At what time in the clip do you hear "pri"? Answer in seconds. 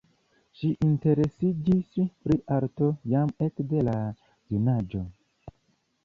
2.27-2.37